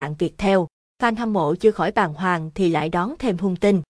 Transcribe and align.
mạng 0.00 0.14
Việt 0.18 0.38
theo. 0.38 0.68
Fan 1.02 1.16
hâm 1.16 1.32
mộ 1.32 1.54
chưa 1.54 1.70
khỏi 1.70 1.92
bàng 1.92 2.14
hoàng 2.14 2.50
thì 2.54 2.68
lại 2.68 2.88
đón 2.88 3.14
thêm 3.18 3.38
hung 3.38 3.56
tin. 3.56 3.82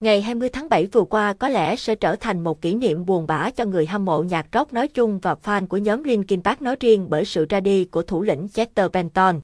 Ngày 0.00 0.22
20 0.22 0.48
tháng 0.48 0.68
7 0.68 0.86
vừa 0.86 1.04
qua 1.04 1.32
có 1.32 1.48
lẽ 1.48 1.76
sẽ 1.76 1.94
trở 1.94 2.16
thành 2.16 2.44
một 2.44 2.60
kỷ 2.60 2.74
niệm 2.74 3.06
buồn 3.06 3.26
bã 3.26 3.50
cho 3.50 3.64
người 3.64 3.86
hâm 3.86 4.04
mộ 4.04 4.22
nhạc 4.22 4.46
rock 4.52 4.72
nói 4.72 4.88
chung 4.88 5.18
và 5.18 5.34
fan 5.42 5.66
của 5.66 5.76
nhóm 5.76 6.02
Linkin 6.02 6.42
Park 6.42 6.62
nói 6.62 6.76
riêng 6.80 7.06
bởi 7.10 7.24
sự 7.24 7.46
ra 7.48 7.60
đi 7.60 7.84
của 7.84 8.02
thủ 8.02 8.22
lĩnh 8.22 8.48
Chester 8.48 8.90
Bennington. 8.92 9.40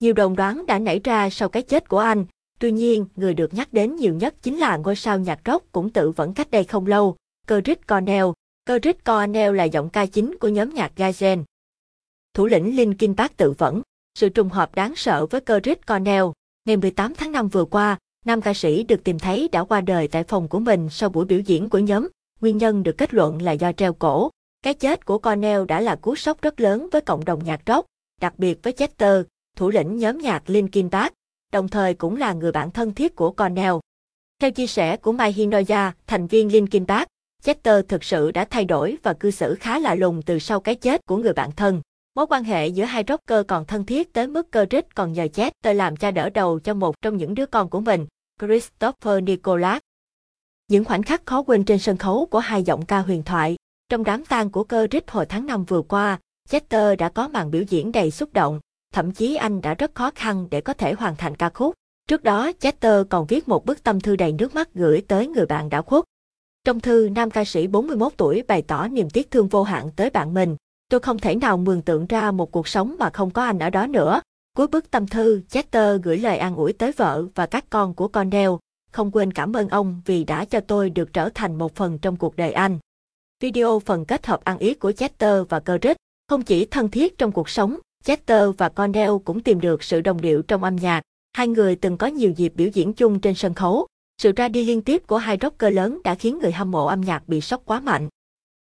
Nhiều 0.00 0.12
đồn 0.12 0.36
đoán 0.36 0.66
đã 0.66 0.78
nảy 0.78 1.00
ra 1.04 1.30
sau 1.30 1.48
cái 1.48 1.62
chết 1.62 1.88
của 1.88 1.98
anh, 1.98 2.24
tuy 2.58 2.72
nhiên 2.72 3.06
người 3.16 3.34
được 3.34 3.54
nhắc 3.54 3.72
đến 3.72 3.96
nhiều 3.96 4.14
nhất 4.14 4.34
chính 4.42 4.58
là 4.58 4.76
ngôi 4.76 4.96
sao 4.96 5.18
nhạc 5.18 5.40
rock 5.46 5.72
cũng 5.72 5.90
tự 5.90 6.10
vẫn 6.10 6.34
cách 6.34 6.50
đây 6.50 6.64
không 6.64 6.86
lâu, 6.86 7.16
Chris 7.48 7.78
Cornell. 7.88 8.26
Chris 8.66 8.96
Cornell 9.04 9.56
là 9.56 9.64
giọng 9.64 9.90
ca 9.90 10.06
chính 10.06 10.38
của 10.40 10.48
nhóm 10.48 10.74
nhạc 10.74 10.92
Gazen. 10.96 11.44
Thủ 12.34 12.46
lĩnh 12.46 12.76
Linkin 12.76 13.16
Park 13.16 13.36
tự 13.36 13.54
vẫn, 13.58 13.82
sự 14.14 14.28
trùng 14.28 14.48
hợp 14.48 14.74
đáng 14.74 14.96
sợ 14.96 15.26
với 15.26 15.40
Chris 15.62 15.78
Cornell. 15.86 16.26
Ngày 16.64 16.76
18 16.76 17.14
tháng 17.14 17.32
5 17.32 17.48
vừa 17.48 17.64
qua, 17.64 17.98
nam 18.24 18.40
ca 18.40 18.54
sĩ 18.54 18.82
được 18.82 19.04
tìm 19.04 19.18
thấy 19.18 19.48
đã 19.52 19.64
qua 19.64 19.80
đời 19.80 20.08
tại 20.08 20.24
phòng 20.24 20.48
của 20.48 20.58
mình 20.58 20.88
sau 20.90 21.08
buổi 21.08 21.24
biểu 21.24 21.40
diễn 21.40 21.68
của 21.68 21.78
nhóm. 21.78 22.08
Nguyên 22.40 22.58
nhân 22.58 22.82
được 22.82 22.98
kết 22.98 23.14
luận 23.14 23.42
là 23.42 23.52
do 23.52 23.72
treo 23.72 23.92
cổ. 23.92 24.30
Cái 24.62 24.74
chết 24.74 25.06
của 25.06 25.18
Cornell 25.18 25.64
đã 25.64 25.80
là 25.80 25.96
cú 25.96 26.16
sốc 26.16 26.42
rất 26.42 26.60
lớn 26.60 26.88
với 26.92 27.00
cộng 27.00 27.24
đồng 27.24 27.44
nhạc 27.44 27.60
rock, 27.66 27.86
đặc 28.20 28.34
biệt 28.38 28.62
với 28.62 28.72
Chester, 28.72 29.22
thủ 29.56 29.70
lĩnh 29.70 29.98
nhóm 29.98 30.18
nhạc 30.18 30.50
Linkin 30.50 30.90
Park, 30.90 31.12
đồng 31.52 31.68
thời 31.68 31.94
cũng 31.94 32.16
là 32.16 32.32
người 32.32 32.52
bạn 32.52 32.70
thân 32.70 32.94
thiết 32.94 33.16
của 33.16 33.30
Cornell. 33.30 33.74
Theo 34.40 34.50
chia 34.50 34.66
sẻ 34.66 34.96
của 34.96 35.12
Mai 35.12 35.32
Hinoya, 35.32 35.92
thành 36.06 36.26
viên 36.26 36.52
Linkin 36.52 36.86
Park, 36.86 37.08
Chester 37.42 37.84
thực 37.88 38.04
sự 38.04 38.30
đã 38.30 38.44
thay 38.44 38.64
đổi 38.64 38.96
và 39.02 39.12
cư 39.12 39.30
xử 39.30 39.54
khá 39.60 39.78
lạ 39.78 39.94
lùng 39.94 40.22
từ 40.22 40.38
sau 40.38 40.60
cái 40.60 40.74
chết 40.74 41.06
của 41.06 41.16
người 41.16 41.32
bạn 41.32 41.50
thân. 41.52 41.80
Mối 42.14 42.26
quan 42.26 42.44
hệ 42.44 42.66
giữa 42.66 42.84
hai 42.84 43.04
rocker 43.08 43.46
còn 43.48 43.64
thân 43.64 43.86
thiết 43.86 44.12
tới 44.12 44.26
mức 44.26 44.48
Chris 44.52 44.84
còn 44.94 45.12
nhờ 45.12 45.28
Chester 45.28 45.76
làm 45.76 45.96
cha 45.96 46.10
đỡ 46.10 46.30
đầu 46.30 46.60
cho 46.60 46.74
một 46.74 47.02
trong 47.02 47.16
những 47.16 47.34
đứa 47.34 47.46
con 47.46 47.70
của 47.70 47.80
mình, 47.80 48.06
Christopher 48.40 49.22
Nicholas. 49.22 49.78
Những 50.68 50.84
khoảnh 50.84 51.02
khắc 51.02 51.26
khó 51.26 51.42
quên 51.42 51.64
trên 51.64 51.78
sân 51.78 51.96
khấu 51.96 52.26
của 52.26 52.38
hai 52.38 52.62
giọng 52.62 52.86
ca 52.86 52.98
huyền 52.98 53.22
thoại. 53.22 53.56
Trong 53.88 54.04
đám 54.04 54.24
tang 54.24 54.50
của 54.50 54.64
Chris 54.90 55.02
hồi 55.08 55.26
tháng 55.26 55.46
5 55.46 55.64
vừa 55.64 55.82
qua, 55.82 56.18
Chester 56.48 56.98
đã 56.98 57.08
có 57.08 57.28
màn 57.28 57.50
biểu 57.50 57.62
diễn 57.62 57.92
đầy 57.92 58.10
xúc 58.10 58.32
động, 58.32 58.60
thậm 58.92 59.12
chí 59.12 59.34
anh 59.34 59.60
đã 59.60 59.74
rất 59.74 59.94
khó 59.94 60.10
khăn 60.14 60.48
để 60.50 60.60
có 60.60 60.74
thể 60.74 60.92
hoàn 60.92 61.16
thành 61.16 61.36
ca 61.36 61.50
khúc. 61.50 61.74
Trước 62.08 62.22
đó, 62.22 62.52
Chester 62.60 63.06
còn 63.10 63.26
viết 63.26 63.48
một 63.48 63.66
bức 63.66 63.82
tâm 63.82 64.00
thư 64.00 64.16
đầy 64.16 64.32
nước 64.32 64.54
mắt 64.54 64.74
gửi 64.74 65.02
tới 65.08 65.26
người 65.26 65.46
bạn 65.46 65.68
đã 65.68 65.82
khuất. 65.82 66.04
Trong 66.64 66.80
thư, 66.80 67.08
nam 67.08 67.30
ca 67.30 67.44
sĩ 67.44 67.66
41 67.66 68.12
tuổi 68.16 68.42
bày 68.48 68.62
tỏ 68.62 68.88
niềm 68.88 69.10
tiếc 69.10 69.30
thương 69.30 69.48
vô 69.48 69.62
hạn 69.62 69.90
tới 69.96 70.10
bạn 70.10 70.34
mình. 70.34 70.56
Tôi 70.90 71.00
không 71.00 71.18
thể 71.18 71.34
nào 71.34 71.56
mường 71.56 71.82
tượng 71.82 72.06
ra 72.06 72.30
một 72.30 72.52
cuộc 72.52 72.68
sống 72.68 72.96
mà 72.98 73.10
không 73.10 73.30
có 73.30 73.44
anh 73.44 73.58
ở 73.58 73.70
đó 73.70 73.86
nữa. 73.86 74.20
Cuối 74.56 74.66
bức 74.66 74.90
tâm 74.90 75.06
thư, 75.06 75.40
Chester 75.48 76.02
gửi 76.02 76.18
lời 76.18 76.38
an 76.38 76.56
ủi 76.56 76.72
tới 76.72 76.92
vợ 76.92 77.26
và 77.34 77.46
các 77.46 77.64
con 77.70 77.94
của 77.94 78.08
Cornell, 78.08 78.52
không 78.92 79.10
quên 79.10 79.32
cảm 79.32 79.56
ơn 79.56 79.68
ông 79.68 80.00
vì 80.06 80.24
đã 80.24 80.44
cho 80.44 80.60
tôi 80.60 80.90
được 80.90 81.12
trở 81.12 81.28
thành 81.34 81.58
một 81.58 81.74
phần 81.74 81.98
trong 81.98 82.16
cuộc 82.16 82.36
đời 82.36 82.52
anh. 82.52 82.78
Video 83.40 83.78
phần 83.78 84.04
kết 84.04 84.26
hợp 84.26 84.44
ăn 84.44 84.58
ý 84.58 84.74
của 84.74 84.92
Chester 84.92 85.42
và 85.48 85.60
Chris 85.60 85.96
không 86.28 86.42
chỉ 86.42 86.64
thân 86.64 86.88
thiết 86.88 87.18
trong 87.18 87.32
cuộc 87.32 87.48
sống, 87.48 87.78
Chester 88.04 88.50
và 88.58 88.68
Cornell 88.68 89.12
cũng 89.24 89.40
tìm 89.40 89.60
được 89.60 89.82
sự 89.82 90.00
đồng 90.00 90.20
điệu 90.20 90.42
trong 90.42 90.64
âm 90.64 90.76
nhạc. 90.76 91.02
Hai 91.32 91.48
người 91.48 91.76
từng 91.76 91.96
có 91.96 92.06
nhiều 92.06 92.30
dịp 92.30 92.52
biểu 92.56 92.68
diễn 92.68 92.92
chung 92.92 93.20
trên 93.20 93.34
sân 93.34 93.54
khấu. 93.54 93.86
Sự 94.22 94.32
ra 94.36 94.48
đi 94.48 94.64
liên 94.64 94.82
tiếp 94.82 95.02
của 95.06 95.18
hai 95.18 95.38
rocker 95.42 95.74
lớn 95.74 96.00
đã 96.04 96.14
khiến 96.14 96.38
người 96.38 96.52
hâm 96.52 96.70
mộ 96.70 96.86
âm 96.86 97.00
nhạc 97.00 97.28
bị 97.28 97.40
sốc 97.40 97.62
quá 97.64 97.80
mạnh. 97.80 98.08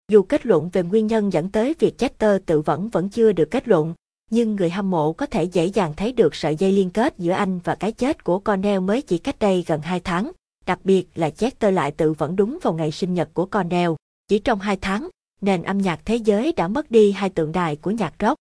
Dù 0.10 0.24
kết 0.24 0.46
luận 0.46 0.70
về 0.74 0.84
nguyên 0.84 1.08
nhân 1.08 1.34
dẫn 1.34 1.50
tới 1.50 1.76
việc 1.80 1.98
Chester 1.98 2.42
tự 2.46 2.62
vẫn 2.62 2.90
vẫn 2.90 3.10
chưa 3.10 3.32
được 3.32 3.52
kết 3.52 3.68
luận, 3.68 3.94
nhưng 4.32 4.56
người 4.56 4.70
hâm 4.70 4.92
mộ 4.92 5.14
có 5.14 5.26
thể 5.26 5.44
dễ 5.44 5.66
dàng 5.66 5.94
thấy 5.98 6.12
được 6.12 6.36
sợi 6.36 6.56
dây 6.56 6.72
liên 6.72 6.90
kết 6.90 7.14
giữa 7.18 7.32
anh 7.32 7.60
và 7.64 7.76
cái 7.76 7.92
chết 7.92 8.24
của 8.24 8.40
Cornell 8.40 8.80
mới 8.80 9.02
chỉ 9.02 9.18
cách 9.18 9.40
đây 9.40 9.64
gần 9.68 9.82
2 9.82 10.00
tháng. 10.00 10.32
Đặc 10.66 10.80
biệt 10.84 11.08
là 11.16 11.30
Chester 11.30 11.74
lại 11.74 11.92
tự 11.92 12.14
vẫn 12.14 12.36
đúng 12.36 12.58
vào 12.62 12.74
ngày 12.74 12.92
sinh 12.92 13.14
nhật 13.14 13.30
của 13.34 13.46
Cornell. 13.46 13.92
Chỉ 14.28 14.40
trong 14.40 14.60
2 14.60 14.78
tháng, 14.82 15.10
nền 15.42 15.64
âm 15.64 15.78
nhạc 15.78 16.00
thế 16.06 16.16
giới 16.16 16.52
đã 16.52 16.68
mất 16.68 16.92
đi 16.92 17.12
hai 17.12 17.30
tượng 17.30 17.52
đài 17.52 17.76
của 17.76 17.92
nhạc 17.92 18.14
rock. 18.20 18.36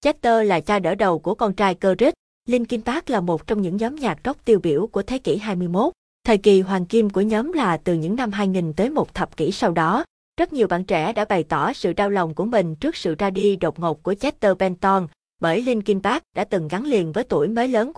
Chester 0.00 0.48
là 0.48 0.60
cha 0.60 0.78
đỡ 0.78 0.94
đầu 0.94 1.18
của 1.18 1.34
con 1.34 1.52
trai 1.52 1.76
Chris. 1.80 2.12
Linkin 2.46 2.82
Park 2.82 3.10
là 3.10 3.20
một 3.20 3.46
trong 3.46 3.62
những 3.62 3.76
nhóm 3.76 3.96
nhạc 3.96 4.18
rock 4.24 4.44
tiêu 4.44 4.60
biểu 4.62 4.86
của 4.86 5.02
thế 5.02 5.18
kỷ 5.18 5.36
21. 5.36 5.92
Thời 6.24 6.38
kỳ 6.38 6.60
hoàng 6.60 6.86
kim 6.86 7.10
của 7.10 7.20
nhóm 7.20 7.52
là 7.52 7.76
từ 7.76 7.94
những 7.94 8.16
năm 8.16 8.32
2000 8.32 8.72
tới 8.72 8.90
một 8.90 9.14
thập 9.14 9.36
kỷ 9.36 9.52
sau 9.52 9.72
đó. 9.72 10.04
Rất 10.38 10.52
nhiều 10.52 10.68
bạn 10.68 10.84
trẻ 10.84 11.12
đã 11.12 11.24
bày 11.24 11.44
tỏ 11.44 11.72
sự 11.72 11.92
đau 11.92 12.10
lòng 12.10 12.34
của 12.34 12.44
mình 12.44 12.74
trước 12.74 12.96
sự 12.96 13.14
ra 13.18 13.30
đi 13.30 13.56
đột 13.56 13.78
ngột 13.78 14.02
của 14.02 14.14
Chester 14.14 14.56
Bennington, 14.58 15.06
bởi 15.40 15.62
Linkin 15.62 16.02
Park 16.02 16.22
đã 16.34 16.44
từng 16.44 16.68
gắn 16.68 16.84
liền 16.84 17.12
với 17.12 17.24
tuổi 17.24 17.48
mới 17.48 17.68
lớn 17.68 17.92
của 17.92 17.96